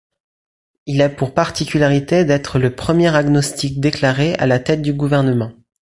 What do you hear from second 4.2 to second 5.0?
à la tête du